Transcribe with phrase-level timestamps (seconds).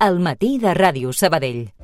[0.00, 1.79] al matí de Ràdio Sabadell.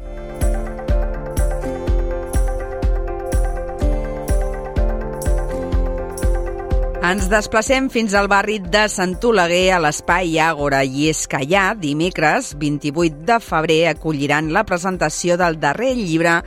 [7.07, 11.69] Ens desplacem fins al barri de Sant Oleguer, a l'Espai Àgora, i és que allà,
[11.79, 16.41] dimecres, 28 de febrer, acolliran la presentació del darrer llibre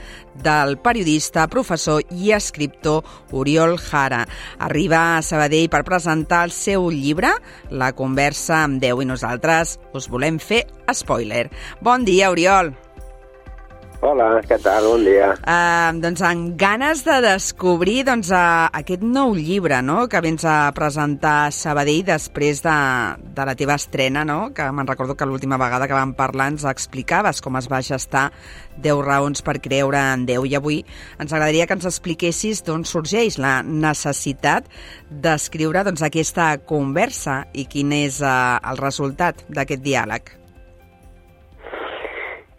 [0.44, 4.26] del periodista, professor i escriptor Oriol Jara.
[4.68, 7.32] Arriba a Sabadell per presentar el seu llibre,
[7.72, 11.48] La conversa amb Déu, i nosaltres us volem fer spoiler.
[11.80, 12.76] Bon dia, Oriol.
[14.00, 14.86] Hola, què tal?
[14.88, 15.34] Bon dia.
[15.44, 20.06] Uh, doncs amb ganes de descobrir doncs, uh, aquest nou llibre no?
[20.08, 22.78] que vens a presentar a Sabadell després de,
[23.36, 24.54] de la teva estrena, no?
[24.56, 28.30] que me'n recordo que l'última vegada que vam parlar ens explicaves com es va gestar
[28.80, 30.80] 10 raons per creure en Déu i avui
[31.20, 34.72] ens agradaria que ens expliquessis d'on sorgeix la necessitat
[35.12, 40.40] d'escriure doncs, aquesta conversa i quin és uh, el resultat d'aquest diàleg.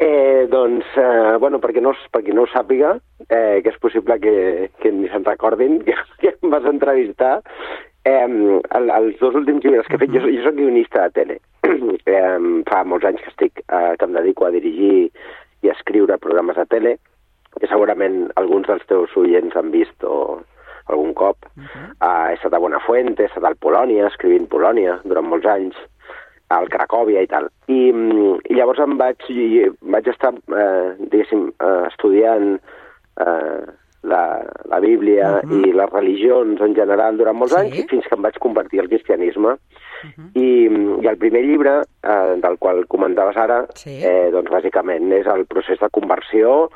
[0.03, 2.95] Eh, doncs, eh, bueno, perquè no, perquè no ho sàpiga,
[3.29, 4.33] eh, que és possible que,
[4.81, 7.35] que ni se'n recordin que, que em vas entrevistar,
[8.09, 11.37] eh, el, els dos últims llibres que he fet, jo, jo soc guionista de tele.
[12.15, 12.39] eh,
[12.71, 15.11] fa molts anys que estic, eh, que em dedico a dirigir
[15.61, 16.97] i a escriure programes de tele,
[17.59, 20.41] que segurament alguns dels teus oients han vist o
[20.89, 21.45] algun cop.
[21.57, 21.93] Uh -huh.
[22.01, 25.77] uh, he estat a Buenafuente, he estat al Polònia, escrivint Polònia durant molts anys,
[26.51, 27.49] al Cracòvia i tal.
[27.71, 29.27] I, i llavors em vaig,
[29.95, 32.57] vaig estar, eh, diguéssim, eh, estudiant
[33.23, 33.61] eh,
[34.11, 34.23] la,
[34.71, 35.69] la Bíblia uh -huh.
[35.69, 37.61] i les religions en general durant molts sí.
[37.61, 39.51] anys fins que em vaig convertir al cristianisme.
[39.51, 40.31] Uh -huh.
[40.35, 40.49] I,
[41.05, 44.01] I el primer llibre, eh, del qual comentaves ara, sí.
[44.03, 46.71] eh, doncs bàsicament és el procés de conversió,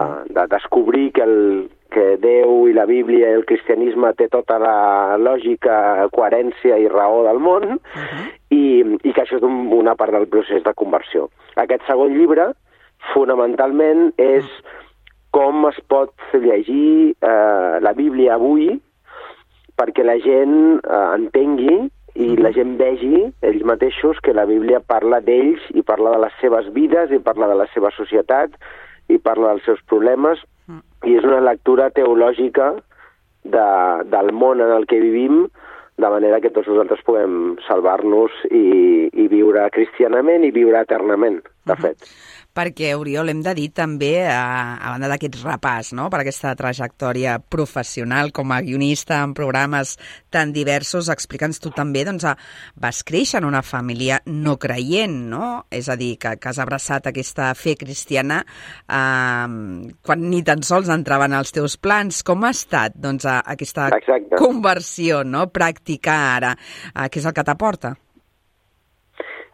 [0.00, 4.58] eh, de descobrir que el, que Déu i la Bíblia i el cristianisme té tota
[4.58, 8.39] la lògica, coherència i raó del món uh -huh.
[8.50, 8.62] I,
[9.02, 11.28] i que això és un, una part del procés de conversió.
[11.60, 12.50] Aquest segon llibre,
[13.14, 14.76] fonamentalment, és -huh.
[15.30, 18.80] com es pot llegir eh, la Bíblia avui
[19.78, 22.42] perquè la gent eh, entengui i -huh.
[22.42, 26.72] la gent vegi ells mateixos que la Bíblia parla d'ells i parla de les seves
[26.72, 28.50] vides i parla de la seva societat
[29.08, 30.38] i parla dels seus problemes
[31.08, 32.74] i és una lectura teològica
[33.44, 33.68] de,
[34.12, 35.46] del món en el que vivim,
[36.00, 38.64] de manera que tots nosaltres puguem salvar-nos i,
[39.12, 41.98] i viure cristianament i viure eternament, de fet.
[42.00, 46.08] Uh -huh perquè, Oriol, hem de dir també, a, a banda d'aquest repàs no?
[46.12, 49.96] per aquesta trajectòria professional com a guionista en programes
[50.32, 52.34] tan diversos, explica'ns tu també, doncs, a,
[52.80, 55.46] vas créixer en una família no creient, no?
[55.72, 59.48] És a dir, que, que has abraçat aquesta fe cristiana eh,
[60.04, 62.20] quan ni tan sols entraven als teus plans.
[62.26, 64.36] Com ha estat, doncs, a, aquesta Exacte.
[64.40, 66.54] conversió, no?, practicar ara?
[66.92, 67.96] Eh, què és el que t'aporta?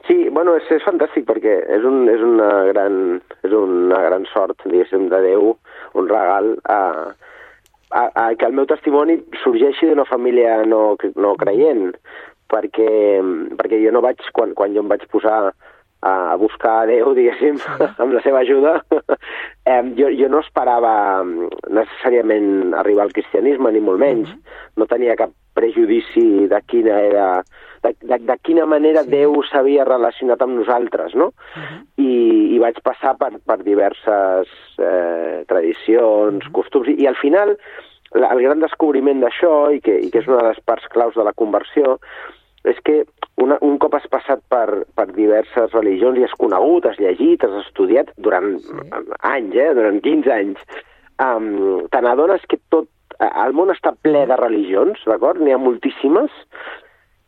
[0.07, 2.99] Sí, bueno, és, és fantàstic perquè és, un, és, una gran,
[3.43, 5.55] és una gran sort, diguéssim, de Déu,
[5.99, 6.81] un regal a,
[7.91, 10.83] a, a que el meu testimoni sorgeixi d'una família no,
[11.19, 11.89] no creient,
[12.53, 12.91] perquè,
[13.59, 15.41] perquè jo no vaig, quan, quan jo em vaig posar
[16.07, 17.59] a buscar a Déu, diguéssim,
[18.03, 18.77] amb la seva ajuda,
[19.73, 20.93] eh, jo, jo no esperava
[21.27, 24.31] necessàriament arribar al cristianisme, ni molt menys.
[24.31, 24.63] -huh.
[24.77, 27.27] No tenia cap prejudici de quina era
[27.83, 29.13] de, de, de quina manera sí.
[29.15, 31.27] Déu s'havia relacionat amb nosaltres, no?
[31.27, 31.81] Uh -huh.
[31.97, 32.13] I,
[32.57, 36.53] I vaig passar per, per diverses eh, tradicions, uh -huh.
[36.53, 37.57] costums, i, i al final
[38.15, 41.15] la, el gran descobriment d'això, i, que, i que és una de les parts claus
[41.15, 41.99] de la conversió,
[42.65, 43.05] és que
[43.37, 47.67] una, un cop has passat per, per diverses religions i has conegut, has llegit, has
[47.67, 48.75] estudiat durant sí.
[49.21, 50.59] anys, eh, durant 15 anys,
[51.23, 52.89] um, te n'adones que tot
[53.21, 55.41] el món està ple de religions, d'acord?
[55.41, 56.35] N'hi ha moltíssimes,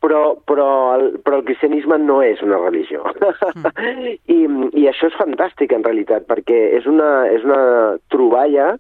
[0.04, 3.04] però, però, el, però el cristianisme no és una religió.
[3.54, 3.72] Mm.
[4.36, 4.40] I,
[4.82, 7.62] I això és fantàstic, en realitat, perquè és una, és una
[8.12, 8.74] troballa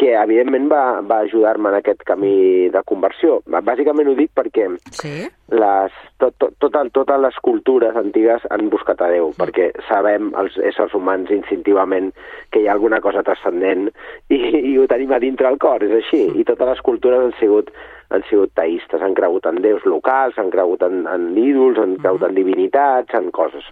[0.00, 3.42] que evidentment va, va ajudar-me en aquest camí de conversió.
[3.52, 4.64] Bàsicament ho dic perquè
[4.96, 5.26] sí?
[5.52, 9.36] les, tot, tot, tot, totes les cultures antigues han buscat a Déu, mm.
[9.42, 12.14] perquè sabem, els éssers humans, instintivament,
[12.48, 13.90] que hi ha alguna cosa transcendent
[14.32, 14.38] i,
[14.72, 16.22] i ho tenim a dintre el cor, és així.
[16.30, 16.40] Mm.
[16.40, 17.68] I totes les cultures han sigut
[18.10, 22.24] han sigut teïstes, han cregut en déus locals, han cregut en, en ídols, han cregut
[22.26, 23.68] en divinitats, en coses.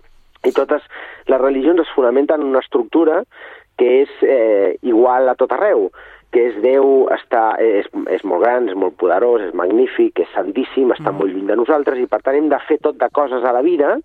[0.47, 0.85] I totes
[1.27, 3.25] les religions es fonamenten en una estructura
[3.79, 5.89] que és eh, igual a tot arreu,
[6.35, 10.93] que és Déu, està, és, és molt gran, és molt poderós, és magnífic, és santíssim,
[10.93, 11.23] està mm.
[11.23, 13.65] molt lluny de nosaltres, i per tant hem de fer tot de coses a la
[13.65, 13.97] vida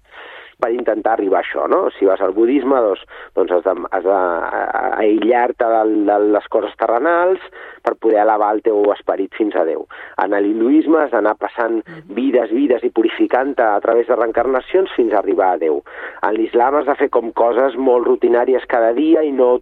[0.64, 1.90] per intentar arribar a això, no?
[1.98, 3.02] Si vas al budisme, doncs,
[3.36, 7.44] doncs has d'aïllar-te de, de les coses terrenals
[7.84, 9.84] per poder elevar el teu esperit fins a Déu.
[10.24, 11.82] En l'hinduisme has d'anar passant
[12.16, 15.82] vides, vides i purificant-te a través de reencarnacions fins a arribar a Déu.
[16.24, 19.58] En l'islam has de fer com coses molt rutinàries cada dia i no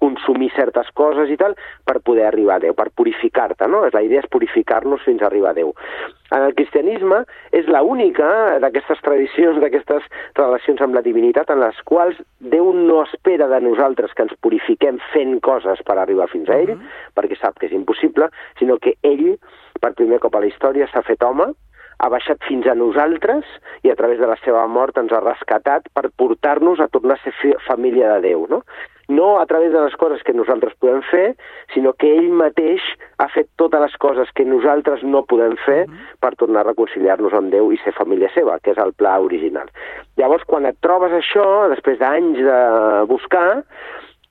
[0.00, 3.84] consumir certes coses i tal per poder arribar a Déu, per purificar-te, no?
[3.92, 5.74] La idea és purificar-nos fins a arribar a Déu.
[6.34, 7.22] En el cristianisme
[7.54, 8.26] és la única
[8.62, 10.08] d'aquestes tradicions, d'aquestes
[10.38, 14.98] relacions amb la divinitat en les quals Déu no espera de nosaltres que ens purifiquem
[15.12, 17.14] fent coses per arribar fins a ell, uh -huh.
[17.14, 18.28] perquè sap que és impossible,
[18.58, 19.38] sinó que ell,
[19.80, 21.52] per primer cop a la història, s'ha fet home,
[21.98, 23.44] ha baixat fins a nosaltres
[23.82, 27.22] i a través de la seva mort ens ha rescatat per portar-nos a tornar a
[27.24, 28.62] ser família de Déu, no?
[29.08, 31.34] No a través de les coses que nosaltres podem fer,
[31.74, 32.82] sinó que ell mateix
[33.22, 36.16] ha fet totes les coses que nosaltres no podem fer -huh.
[36.20, 39.68] per tornar a reconciliar-nos amb Déu i ser família seva, que és el pla original.
[40.16, 43.64] Llavors, quan et trobes això, després d'anys de buscar,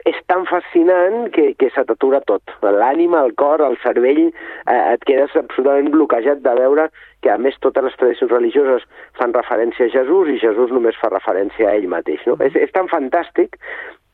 [0.06, 2.42] és tan fascinant que, que se t'atura tot.
[2.62, 6.90] L'ànima, el cor, el cervell, eh, et quedes absolutament bloquejat de veure
[7.22, 8.86] que, a més, totes les tradicions religioses
[9.18, 12.22] fan referència a Jesús i Jesús només fa referència a ell mateix.
[12.30, 12.38] No?
[12.40, 13.58] És, és tan fantàstic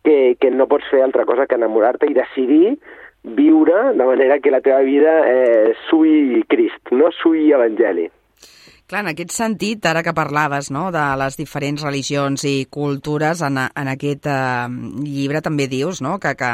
[0.04, 2.78] que, que no pots fer altra cosa que enamorar-te i decidir
[3.24, 8.10] viure de manera que la teva vida eh, sui Crist, no sui Evangeli.
[8.92, 13.56] Clar, en aquest sentit, ara que parlaves no, de les diferents religions i cultures, en,
[13.64, 14.68] en aquest eh,
[15.06, 16.50] llibre també dius no, que, que,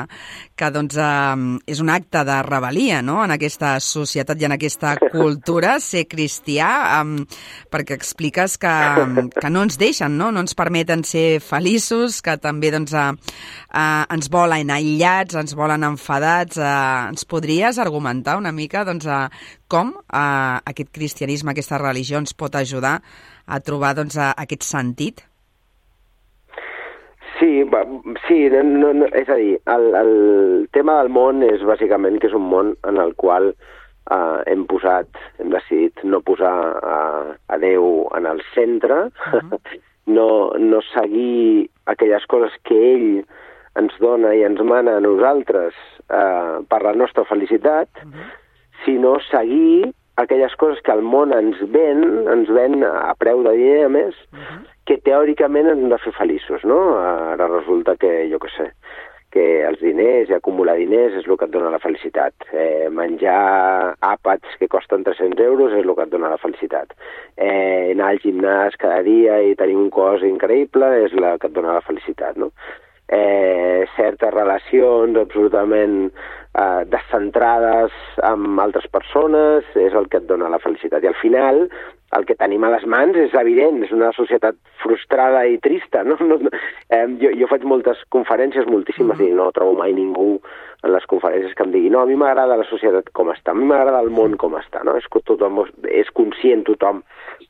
[0.53, 4.93] que doncs, eh, és un acte de rebel·lia no, en aquesta societat i en aquesta
[5.15, 6.69] cultura ser cristià,
[6.99, 7.25] eh,
[7.73, 8.75] perquè expliques que,
[9.33, 13.09] que no ens deixen, no, no ens permeten ser feliços, que també doncs, eh,
[13.73, 16.61] eh, ens volen aïllats, ens volen enfadats.
[16.61, 16.69] Eh,
[17.15, 19.25] ens podries argumentar una mica doncs, eh,
[19.67, 22.99] com eh, aquest cristianisme, aquesta religió ens pot ajudar
[23.47, 25.23] a trobar doncs, a, aquest sentit?
[27.37, 27.83] Sí, va,
[28.25, 30.13] sí no, no, és a dir, el, el
[30.73, 35.19] tema del món és bàsicament que és un món en el qual eh, hem posat,
[35.37, 39.59] hem decidit no posar eh, a Déu en el centre, uh -huh.
[40.07, 43.23] no, no seguir aquelles coses que ell
[43.77, 45.75] ens dona i ens mana a nosaltres
[46.09, 48.45] eh, per la nostra felicitat, uh -huh
[48.85, 52.03] sinó seguir aquelles coses que el món ens ven,
[52.33, 54.61] ens ven a preu de diner, a més, uh -huh.
[54.85, 56.97] que teòricament ens han de fer feliços, no?
[56.97, 58.71] Ara resulta que, jo què sé,
[59.29, 62.33] que els diners i acumular diners és el que et dona la felicitat.
[62.53, 66.93] Eh, menjar àpats que costen 300 euros és el que et dona la felicitat.
[67.35, 71.53] Eh, anar al gimnàs cada dia i tenir un cos increïble és el que et
[71.53, 72.51] dona la felicitat, no?
[73.07, 77.93] Eh, certes relacions absolutament eh, descentrades
[78.27, 81.03] amb altres persones, és el que et dona la felicitat.
[81.03, 81.63] I al final,
[82.15, 86.03] el que tenim a les mans és evident, és una societat frustrada i trista.
[86.07, 86.15] No?
[86.21, 89.33] no, no eh, jo, jo faig moltes conferències, moltíssimes, mm -hmm.
[89.33, 90.39] i no trobo mai ningú
[90.83, 93.57] en les conferències que em digui no, a mi m'agrada la societat com està, a
[93.57, 94.95] mi m'agrada el món com està, no?
[94.95, 97.01] És, tothom, és conscient tothom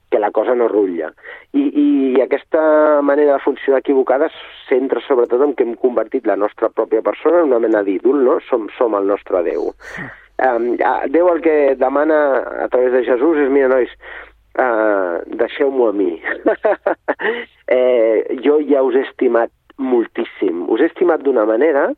[0.09, 1.11] que la cosa no rutlla.
[1.51, 4.29] I, I aquesta manera de funcionar equivocada
[4.69, 8.39] centra sobretot en que hem convertit la nostra pròpia persona en una mena d'ídol, no?
[8.49, 9.73] Som, som el nostre Déu.
[10.37, 10.77] Um,
[11.11, 12.17] Déu el que demana
[12.63, 13.91] a través de Jesús és, mira, nois,
[14.59, 16.17] uh, deixeu-m'ho a mi.
[17.77, 20.65] eh, jo ja us he estimat moltíssim.
[20.69, 21.91] Us he estimat d'una manera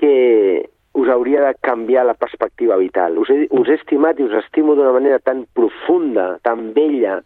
[0.00, 3.18] que us hauria de canviar la perspectiva vital.
[3.18, 7.22] Us he, us he estimat i us estimo d'una manera tan profunda, tan bella,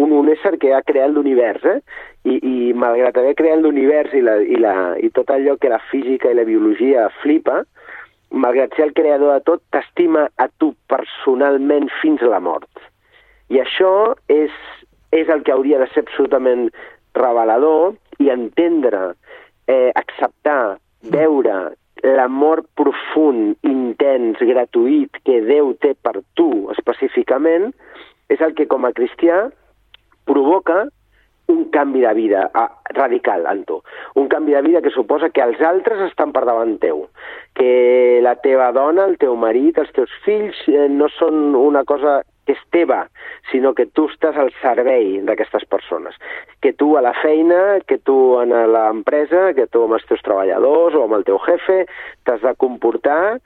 [0.00, 1.80] un, un ésser que ha creat l'univers, eh?
[2.24, 5.82] I, i malgrat haver creat l'univers i, la, i, la, i tot allò que la
[5.90, 7.60] física i la biologia flipa,
[8.32, 12.70] malgrat ser el creador de tot, t'estima a tu personalment fins a la mort.
[13.52, 14.52] I això és,
[15.12, 16.70] és el que hauria de ser absolutament
[17.18, 17.92] revelador
[18.22, 19.12] i entendre,
[19.68, 20.78] eh, acceptar,
[21.12, 27.70] veure l'amor profund, intens, gratuït que Déu té per tu específicament,
[28.32, 29.44] és el que com a cristià
[30.26, 30.86] provoca
[31.52, 33.82] un canvi de vida ah, radical en tu.
[34.16, 37.06] Un canvi de vida que suposa que els altres estan per davant teu,
[37.58, 42.22] que la teva dona, el teu marit, els teus fills eh, no són una cosa
[42.50, 43.04] és teva,
[43.50, 46.16] sinó que tu estàs al servei d'aquestes persones.
[46.62, 50.96] Que tu a la feina, que tu a l'empresa, que tu amb els teus treballadors
[50.98, 51.84] o amb el teu jefe,
[52.26, 53.38] t'has de comportar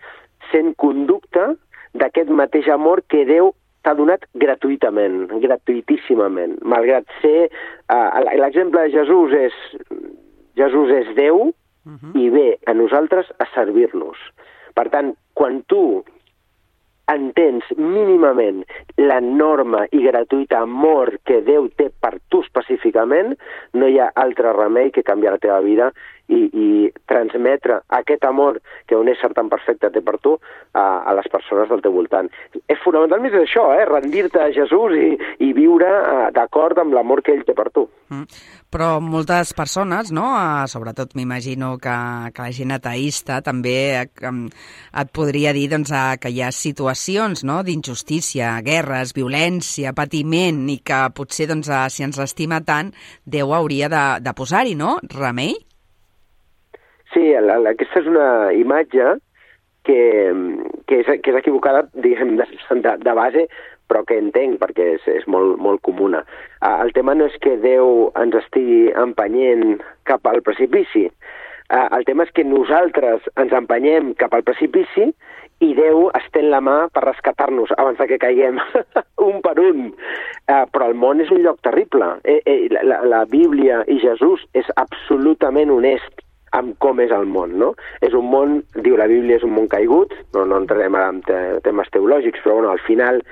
[0.52, 1.52] sent conducta
[1.96, 3.52] d'aquest mateix amor que Déu
[3.86, 7.48] t'ha donat gratuïtament, gratuïtíssimament, malgrat ser...
[7.92, 9.60] Uh, L'exemple de Jesús és...
[10.56, 11.52] Jesús és Déu uh
[11.92, 12.12] -huh.
[12.16, 14.18] i ve a nosaltres a servir-nos.
[14.74, 16.02] Per tant, quan tu
[17.12, 18.64] entens mínimament
[18.98, 23.34] l'enorme i gratuïta amor que Déu té per tu específicament,
[23.74, 25.92] no hi ha altre remei que canviar la teva vida
[26.28, 26.66] i, i
[27.06, 30.34] transmetre aquest amor que un ésser tan perfecte té per tu
[30.74, 32.30] a, a les persones del teu voltant.
[32.66, 33.86] És fonamentalment és això, eh?
[33.88, 35.10] rendir-te a Jesús i,
[35.46, 37.86] i viure uh, d'acord amb l'amor que ell té per tu.
[38.10, 38.26] Mm.
[38.76, 40.26] Però moltes persones, no?
[40.34, 41.96] Uh, sobretot m'imagino que,
[42.34, 43.76] que la gent ateista també
[44.26, 44.46] um,
[44.98, 47.62] et podria dir doncs, uh, que hi ha situacions no?
[47.66, 52.92] d'injustícia, guerres, violència, patiment i que potser doncs, si ens l'estima tant,
[53.26, 54.96] Déu hauria de, de posar-hi, no?
[55.12, 55.56] Remei?
[57.14, 59.14] Sí, la, la, aquesta és una imatge
[59.86, 60.00] que,
[60.86, 63.46] que, és, que és equivocada, diguem, de, de, base,
[63.86, 66.24] però que entenc perquè és, és molt, molt comuna.
[66.66, 69.78] El tema no és que Déu ens estigui empenyent
[70.10, 71.06] cap al precipici.
[71.70, 75.08] El tema és que nosaltres ens empenyem cap al precipici
[75.64, 78.58] i Déu estén la mà per rescatar-nos abans que caiguem
[79.28, 79.88] un per un.
[80.46, 82.16] Però el món és un lloc terrible.
[82.26, 86.25] Eh, eh, la, la Bíblia i Jesús és absolutament honest
[86.58, 87.72] amb com és el món, no?
[88.06, 91.20] És un món, diu la Bíblia, és un món caigut, no, no entrarem ara en
[91.26, 93.22] te temes teològics, però bueno, al final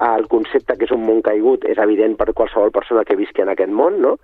[0.00, 3.50] el concepte que és un món caigut és evident per qualsevol persona que visqui en
[3.52, 4.14] aquest món, no?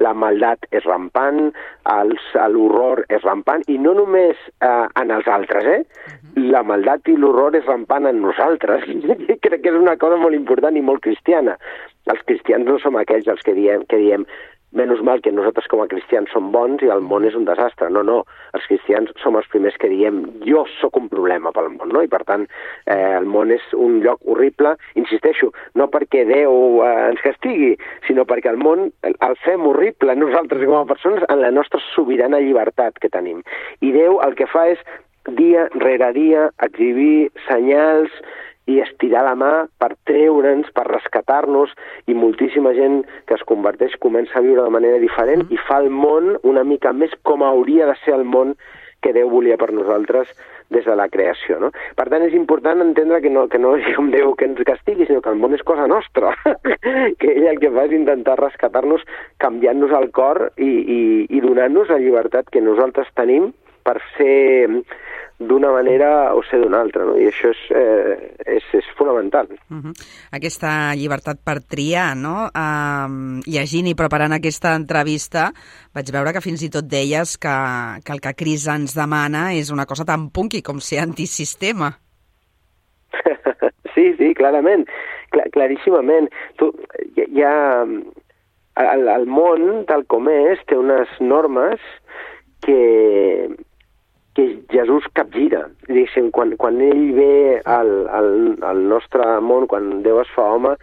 [0.00, 1.50] La maldat és rampant,
[2.54, 5.82] l'horror és rampant, i no només eh, en els altres, eh?
[6.40, 8.88] La maldat i l'horror és rampant en nosaltres.
[9.44, 11.58] Crec que és una cosa molt important i molt cristiana.
[12.12, 14.24] Els cristians no som aquells els que diem, que diem
[14.72, 17.88] menys mal que nosaltres com a cristians som bons i el món és un desastre.
[17.92, 18.18] No, no,
[18.56, 22.02] els cristians som els primers que diem jo sóc un problema pel món, no?
[22.02, 22.46] I per tant,
[22.84, 27.74] eh, el món és un lloc horrible, insisteixo, no perquè Déu eh, ens castigui,
[28.08, 32.42] sinó perquè el món el fem horrible nosaltres com a persones en la nostra sobirana
[32.42, 33.42] llibertat que tenim.
[33.80, 34.82] I Déu el que fa és
[35.36, 38.12] dia rere dia exhibir senyals
[38.66, 41.72] i estirar la mà per treure'ns, per rescatar-nos,
[42.10, 45.54] i moltíssima gent que es converteix comença a viure de manera diferent mm.
[45.54, 48.56] i fa el món una mica més com hauria de ser el món
[49.04, 50.32] que Déu volia per nosaltres
[50.74, 51.60] des de la creació.
[51.62, 51.70] No?
[51.94, 55.06] Per tant, és important entendre que no, que no és com Déu que ens castigui,
[55.06, 56.32] sinó que el món és cosa nostra,
[57.20, 59.04] que ell el que fa és intentar rescatar-nos
[59.42, 63.52] canviant-nos el cor i, i, i donant-nos la llibertat que nosaltres tenim
[63.86, 64.82] per ser
[65.38, 67.16] d'una manera o ser d'una altra, no?
[67.20, 68.14] i això és, eh,
[68.56, 69.48] és, és fonamental.
[69.68, 69.92] Uh mhm.
[69.92, 70.06] -huh.
[70.32, 72.48] Aquesta llibertat per triar, no?
[72.56, 75.52] Um, llegint i preparant aquesta entrevista
[75.94, 77.56] vaig veure que fins i tot deies que,
[78.04, 81.98] que el que Cris ens demana és una cosa tan punky com ser antisistema.
[83.94, 84.86] sí, sí, clarament,
[85.30, 86.30] Cl claríssimament.
[86.56, 86.72] Tu,
[87.16, 87.84] hi, hi ha...
[88.76, 91.80] El, el món, tal com és, té unes normes
[92.60, 93.48] que,
[94.36, 95.64] que Jesús capgira.
[95.88, 98.30] Diguéssim, quan, quan ell ve al, al,
[98.68, 100.74] al nostre món, quan Déu es fa home,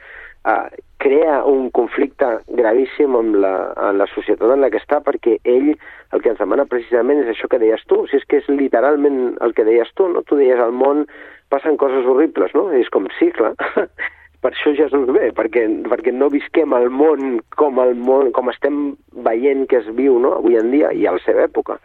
[0.50, 3.53] eh, crea un conflicte gravíssim amb la,
[3.89, 7.31] en la societat en la que està, perquè ell el que ens demana precisament és
[7.33, 10.24] això que deies tu, si és que és literalment el que deies tu, no?
[10.25, 11.05] Tu deies al món
[11.53, 12.69] passen coses horribles, no?
[12.74, 13.53] És com, sí, clar,
[14.43, 18.79] per això Jesús ve, perquè, perquè no visquem el món com el món, com estem
[19.25, 20.35] veient que es viu no?
[20.39, 21.79] avui en dia i a la seva època.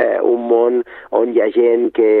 [0.00, 0.80] Eh, un món
[1.12, 2.12] on hi ha gent que,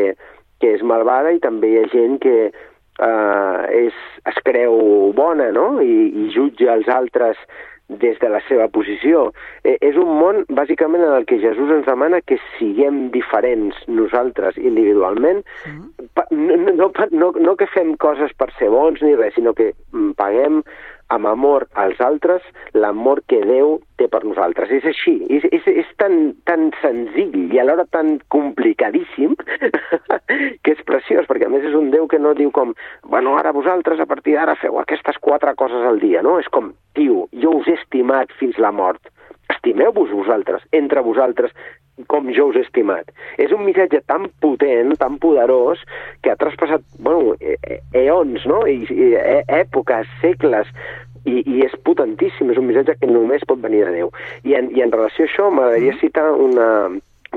[0.60, 3.96] que és malvada i també hi ha gent que eh, és,
[4.28, 4.76] es creu
[5.16, 5.70] bona no?
[5.80, 7.40] I, i jutja els altres
[7.88, 9.28] des de la seva posició.
[9.64, 14.58] Eh, és un món, bàsicament, en el que Jesús ens demana que siguem diferents nosaltres
[14.60, 16.12] individualment, mm.
[16.36, 20.12] no, no, no, no que fem coses per ser bons ni res, sinó que mm,
[20.20, 20.62] paguem
[21.08, 22.44] amb amor als altres
[22.76, 24.70] l'amor que Déu té per nosaltres.
[24.74, 29.34] És així, és, és, és tan, tan senzill i alhora tan complicadíssim
[30.62, 32.74] que és preciós, perquè a més és un Déu que no diu com,
[33.08, 36.38] bueno, ara vosaltres a partir d'ara feu aquestes quatre coses al dia, no?
[36.42, 39.10] És com, tio, jo us he estimat fins la mort,
[39.54, 41.54] estimeu-vos vosaltres, entre vosaltres,
[42.06, 43.10] com jo us he estimat.
[43.42, 45.80] És un missatge tan potent, tan poderós,
[46.22, 48.62] que ha traspassat, bueno, e, e, eons, no?
[48.70, 50.70] I, e, èpoques, segles,
[51.28, 54.12] i, i és potentíssim, és un missatge que només pot venir de Déu.
[54.48, 56.00] I en, i en relació a això m'agradaria mm.
[56.02, 56.68] citar una,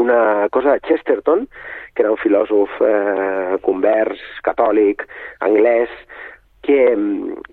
[0.01, 0.21] una
[0.55, 1.45] cosa de Chesterton,
[1.95, 5.03] que era un filòsof eh, convers, catòlic,
[5.47, 5.91] anglès,
[6.61, 6.79] que,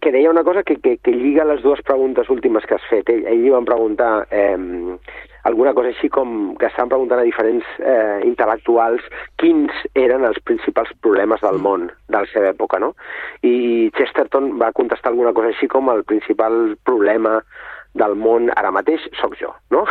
[0.00, 3.08] que deia una cosa que, que, que lliga les dues preguntes últimes que has fet.
[3.08, 4.56] Ell, ell li van preguntar eh,
[5.48, 9.04] alguna cosa així com que estan preguntant a diferents eh, intel·lectuals
[9.40, 12.92] quins eren els principals problemes del món de la seva època, no?
[13.42, 17.38] I Chesterton va contestar alguna cosa així com el principal problema
[17.99, 19.85] del món ara mateix sóc jo, no?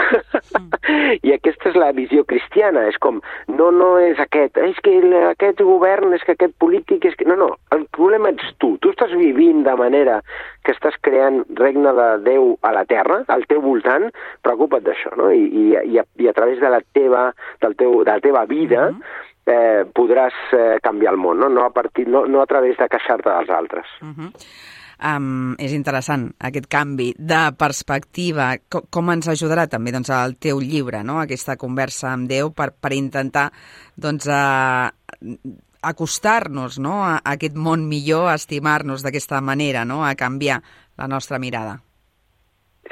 [0.58, 0.70] Mm.
[1.28, 3.20] I aquesta és la visió cristiana, és com,
[3.52, 4.96] no, no és aquest, és que
[5.32, 7.28] aquest govern, és que aquest polític, és que...
[7.28, 10.22] No, no, el problema ets tu, tu estàs vivint de manera
[10.64, 14.10] que estàs creant regne de Déu a la terra, al teu voltant,
[14.46, 15.32] preocupa't d'això, no?
[15.34, 17.32] I, i, i, a, I a través de la teva,
[17.64, 21.50] del teu, de la teva vida, mm -hmm eh, podràs eh, canviar el món, no?
[21.50, 23.88] No, a partir, no, no a través de queixar-te dels altres.
[24.02, 24.32] Uh -huh.
[24.98, 28.50] Um, és interessant aquest canvi de perspectiva.
[28.66, 31.20] Com, com ens ajudarà també doncs, el teu llibre, no?
[31.22, 33.52] aquesta conversa amb Déu, per, per intentar
[33.94, 34.90] doncs, uh,
[35.86, 37.04] acostar-nos no?
[37.06, 40.02] a, a aquest món millor, a estimar-nos d'aquesta manera, no?
[40.06, 40.64] a canviar
[40.98, 41.78] la nostra mirada?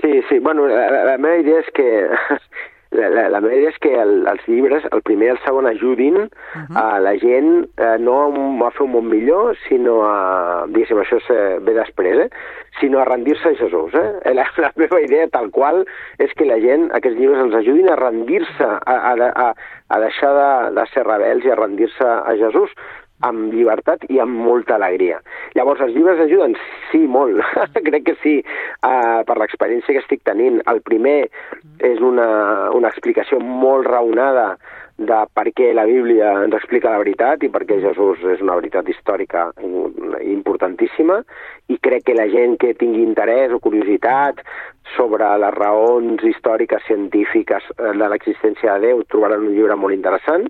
[0.02, 0.40] Sí, sí.
[0.40, 1.90] Bueno, la, la meva idea és que
[2.96, 6.18] la, la, meva idea és que el, els llibres, el primer i el segon, ajudin
[6.18, 6.78] uh -huh.
[6.82, 11.18] a la gent eh, no a, a fer un món millor, sinó a, diguéssim, això
[11.18, 12.30] és, eh, ve després, eh?
[12.80, 13.94] sinó a rendir-se a Jesús.
[13.94, 14.34] Eh?
[14.36, 15.86] La, la meva idea, tal qual,
[16.18, 19.14] és que la gent, aquests llibres, ens ajudin a rendir-se, a, a,
[19.46, 19.54] a,
[19.88, 22.72] a deixar de, de ser rebels i a rendir-se a Jesús,
[23.24, 25.22] amb llibertat i amb molta alegria.
[25.56, 26.56] Llavors, els llibres ajuden?
[26.92, 27.40] Sí, molt.
[27.88, 28.40] Crec que sí,
[28.84, 30.60] uh, per l'experiència que estic tenint.
[30.72, 31.30] El primer
[31.80, 32.28] és una,
[32.76, 34.56] una explicació molt raonada
[34.98, 38.56] de per què la Bíblia ens explica la veritat i per què Jesús és una
[38.56, 39.50] veritat històrica
[40.24, 41.20] importantíssima
[41.68, 44.40] i crec que la gent que tingui interès o curiositat
[44.94, 50.46] sobre les raons històriques científiques eh, de l'existència de Déu trobaran un llibre molt interessant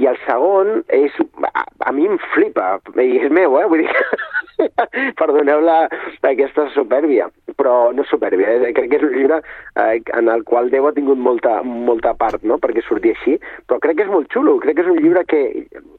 [0.00, 1.14] i el segon és,
[1.50, 3.66] a, a mi em flipa i és meu, eh?
[3.70, 4.68] vull dir
[5.20, 5.84] perdoneu la,
[6.22, 7.28] aquesta supèrbia
[7.58, 8.72] però no supèrbia, eh?
[8.76, 12.46] crec que és un llibre eh, en el qual Déu ha tingut molta, molta part
[12.46, 12.60] no?
[12.62, 15.42] perquè surti així però crec que és molt xulo, crec que és un llibre que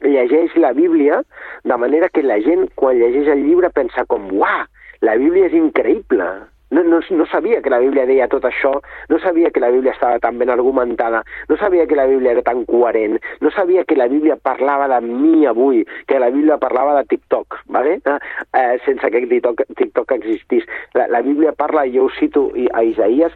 [0.05, 1.21] llegeix la Bíblia
[1.63, 4.65] de manera que la gent quan llegeix el llibre pensa com, uah,
[5.05, 6.27] la Bíblia és increïble,
[6.71, 8.73] no, no, no sabia que la Bíblia deia tot això,
[9.09, 12.41] no sabia que la Bíblia estava tan ben argumentada, no sabia que la Bíblia era
[12.41, 16.97] tan coherent, no sabia que la Bíblia parlava de mi avui, que la Bíblia parlava
[16.97, 18.01] de TikTok, ¿vale?
[18.05, 18.19] eh,
[18.53, 20.65] eh sense que TikTok, TikTok existís.
[20.93, 23.31] La, la Bíblia parla, jo ho cito a Isaías,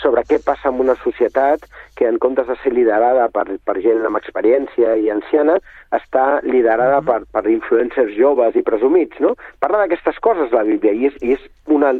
[0.00, 1.66] sobre què passa en una societat
[1.98, 5.58] que en comptes de ser liderada per, per gent amb experiència i anciana,
[5.92, 7.06] està liderada -huh.
[7.06, 9.34] per, per influencers joves i presumits, no?
[9.60, 11.92] Parla d'aquestes coses la Bíblia i és, i és una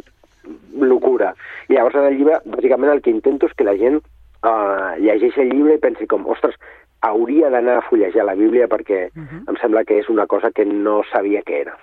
[0.79, 1.33] locura.
[1.69, 5.43] I llavors en el llibre, bàsicament el que intento és que la gent uh, llegeixi
[5.43, 6.55] el llibre i pensi com, ostres,
[7.03, 9.43] hauria d'anar a fullejar la Bíblia perquè uh -huh.
[9.49, 11.77] em sembla que és una cosa que no sabia que era.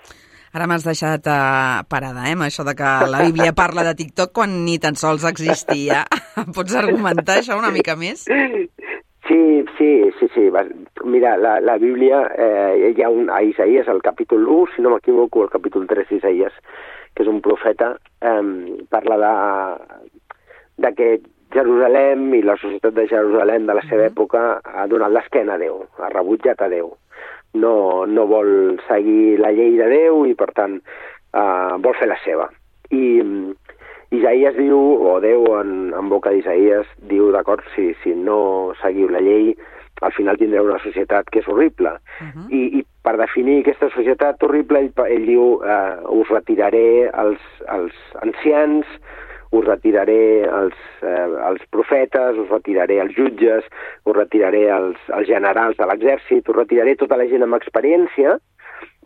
[0.53, 4.33] Ara m'has deixat uh, parada, eh, amb això de que la Bíblia parla de TikTok
[4.33, 6.05] quan ni tan sols existia.
[6.57, 8.27] Pots argumentar això una mica més?
[9.31, 10.51] Sí, sí, sí, sí.
[11.05, 14.90] Mira, la, la Bíblia, eh, hi ha un, a Isaías, al capítol 1, si no
[14.90, 16.57] m'equivoco, el capítol 3 d'Isaías,
[17.14, 19.35] que és un profeta, eh, parla de,
[20.83, 21.11] de que
[21.55, 25.85] Jerusalem i la societat de Jerusalem de la seva època ha donat l'esquena a Déu,
[26.03, 26.90] ha rebutjat a Déu
[27.55, 30.79] no, no vol seguir la llei de Déu i, per tant,
[31.35, 32.49] eh, vol fer la seva.
[32.90, 33.21] I
[34.11, 39.23] Isaías diu, o Déu en, en boca d'Isaías, diu, d'acord, si, si no seguiu la
[39.23, 39.53] llei,
[40.01, 41.92] al final tindreu una societat que és horrible.
[42.18, 42.46] Uh -huh.
[42.51, 47.94] I, I per definir aquesta societat horrible, ell, ell diu, eh, us retiraré els, els
[48.23, 48.87] ancians,
[49.53, 53.64] us retiraré els, eh, els profetes, us retiraré els jutges,
[54.05, 58.38] us retiraré els, els generals de l'exèrcit, us retiraré tota la gent amb experiència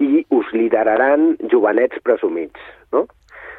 [0.00, 2.60] i us lideraran jovenets presumits,
[2.92, 3.06] no?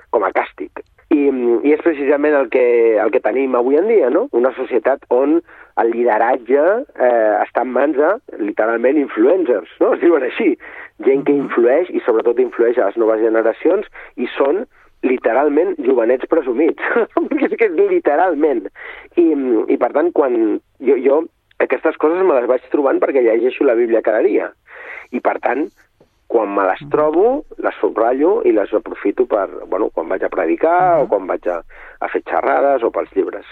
[0.10, 0.72] com a càstig.
[1.14, 2.66] I, I és precisament el que,
[3.02, 4.26] el que tenim avui en dia, no?
[4.34, 5.38] una societat on
[5.82, 8.10] el lideratge eh, està en mans de,
[8.42, 9.94] literalment, influencers, no?
[9.94, 10.56] es diuen així,
[11.06, 13.88] gent que influeix i sobretot influeix a les noves generacions
[14.18, 14.64] i són
[15.06, 16.82] literalment jovenets presumits,
[17.46, 18.66] és que és literalment.
[19.22, 19.30] I,
[19.70, 20.38] I per tant, quan
[20.82, 21.22] jo, jo
[21.64, 24.50] aquestes coses me les vaig trobant perquè llegeixo la Bíblia cada dia.
[25.14, 25.68] I per tant,
[26.36, 30.76] quan me les trobo, les subratllo i les aprofito per, bueno, quan vaig a predicar
[30.76, 31.04] uh -huh.
[31.06, 31.62] o quan vaig a,
[32.00, 33.46] a fer xerrades o pels llibres.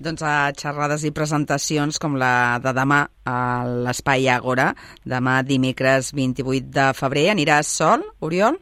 [0.00, 4.72] Doncs a xerrades i presentacions com la de demà a l'Espai Àgora,
[5.04, 7.28] demà dimecres 28 de febrer.
[7.30, 8.56] Aniràs sol, Oriol?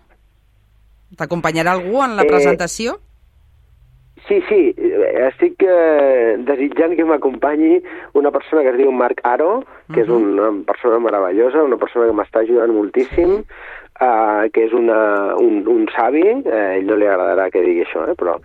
[1.17, 2.99] T'acompanyarà algú en la eh, presentació?
[4.27, 4.75] Sí, sí,
[5.29, 7.83] estic eh, desitjant que m'acompanyi
[8.19, 10.07] una persona que es diu Marc Aro, que uh -huh.
[10.07, 13.45] és una persona meravellosa, una persona que m'està ajudant moltíssim,
[14.01, 18.09] uh, que és una, un, un savi, eh, ell no li agradarà que digui això,
[18.09, 18.39] eh, però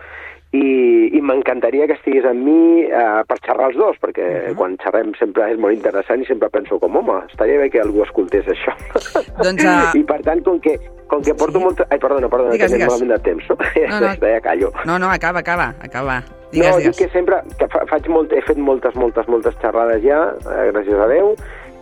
[0.55, 4.55] i, i m'encantaria que estigués amb mi eh, per xerrar els dos, perquè uh -huh.
[4.59, 8.03] quan xerrem sempre és molt interessant i sempre penso com, home, estaria bé que algú
[8.03, 8.73] escoltés això.
[9.45, 9.97] Doncs, uh...
[9.97, 11.63] I per tant, com que, com que porto sí.
[11.63, 11.87] molta...
[11.89, 12.87] Ai, perdona, perdona, digues, que digues.
[12.87, 13.55] malament de temps, no?
[13.89, 14.27] No, no.
[14.35, 14.71] ja callo.
[14.85, 16.23] No, no, acaba, acaba, acaba.
[16.55, 16.95] Digues, no, digues.
[16.95, 20.69] dic que sempre que fa, faig molt, he fet moltes, moltes, moltes xerrades ja, eh,
[20.71, 21.33] gràcies a Déu,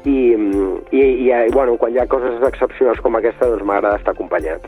[0.06, 0.34] i,
[0.92, 4.68] i, i, i bueno, quan hi ha coses excepcionals com aquesta, doncs m'agrada estar acompanyat.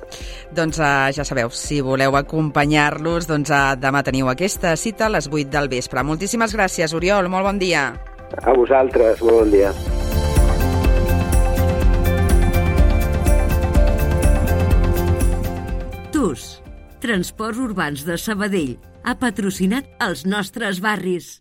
[0.56, 5.28] Doncs uh, ja sabeu, si voleu acompanyar-los, doncs uh, demà teniu aquesta cita a les
[5.32, 6.06] 8 del vespre.
[6.08, 7.90] Moltíssimes gràcies, Oriol, molt bon dia.
[8.44, 9.74] A vosaltres, molt bon dia.
[16.16, 16.65] TUS,
[17.06, 18.72] Transports Urbans de Sabadell,
[19.06, 21.28] ha patrocinat els nostres barris.